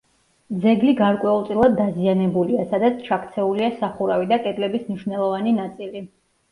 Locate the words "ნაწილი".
5.65-6.09